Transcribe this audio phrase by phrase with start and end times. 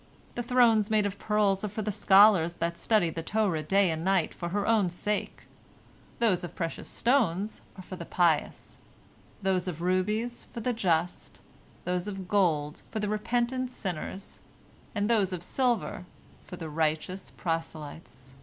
[0.33, 4.03] The thrones made of pearls are for the scholars that study the Torah day and
[4.03, 5.43] night for her own sake;
[6.17, 8.77] those of precious stones are for the pious,
[9.43, 11.39] those of rubies for the just,
[11.85, 14.39] those of gold for the repentant sinners,
[14.95, 16.07] and those of silver
[16.47, 18.33] for the righteous proselytes.